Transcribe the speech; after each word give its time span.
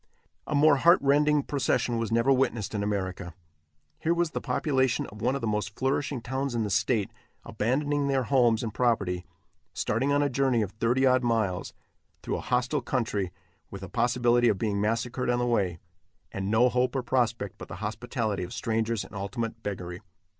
A 0.47 0.55
more 0.55 0.77
heart 0.77 0.97
rending 1.03 1.43
procession 1.43 1.99
was 1.99 2.11
never 2.11 2.31
witnessed 2.33 2.73
in 2.73 2.81
America. 2.81 3.35
Here 3.99 4.15
was 4.15 4.31
the 4.31 4.41
population 4.41 5.05
of 5.05 5.21
one 5.21 5.35
of 5.35 5.41
the 5.41 5.45
most 5.45 5.75
flourishing 5.77 6.21
towns 6.21 6.55
in 6.55 6.63
the 6.63 6.71
state 6.71 7.11
abandoning 7.45 8.07
their 8.07 8.23
homes 8.23 8.63
and 8.63 8.73
property, 8.73 9.27
starting 9.73 10.11
on 10.11 10.23
a 10.23 10.27
journey 10.27 10.63
of 10.63 10.71
thirty 10.71 11.05
odd 11.05 11.23
miles, 11.23 11.75
through 12.23 12.37
a 12.37 12.41
hostile 12.41 12.81
country, 12.81 13.31
with 13.69 13.83
a 13.83 13.89
possibility 13.89 14.49
of 14.49 14.57
being 14.57 14.81
massacred 14.81 15.29
on 15.29 15.37
the 15.37 15.45
way, 15.45 15.77
and 16.31 16.49
no 16.49 16.67
hope 16.67 16.95
or 16.95 17.03
prospect 17.03 17.59
but 17.59 17.67
the 17.67 17.75
hospitality 17.75 18.41
of 18.41 18.53
strangers 18.53 19.03
and 19.03 19.13
ultimate 19.13 19.61
beggary. 19.61 20.01